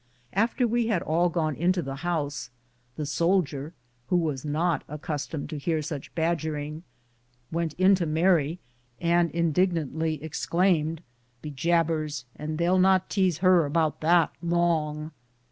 [0.33, 2.49] After we had all gone into the house,
[2.95, 3.75] the soldier,
[4.07, 6.81] who was not accustomed to hear such badger ing,
[7.51, 8.57] went in to Mary,
[8.99, 11.03] and indignantly exclaimed,"
[11.43, 15.11] Be jabers, and they'll not tease her about that long